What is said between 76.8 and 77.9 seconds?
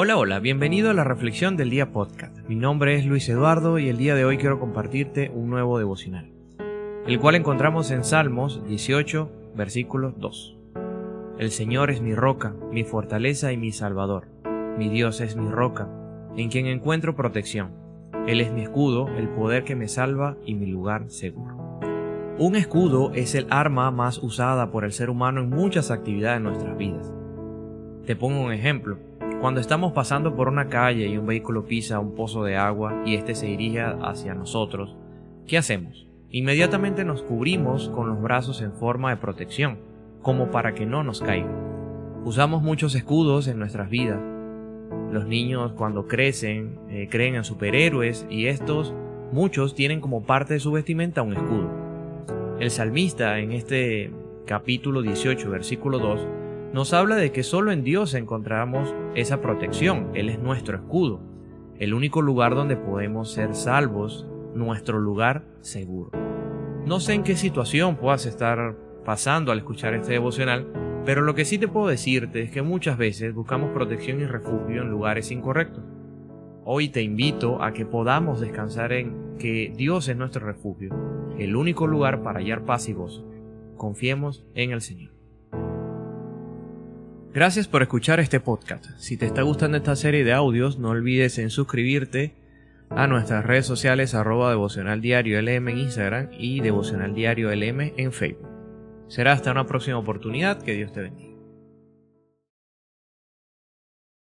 te invito a que